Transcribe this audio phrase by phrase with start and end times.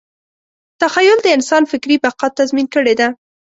[0.81, 3.07] تخیل د انسان فکري بقا تضمین کړې ده.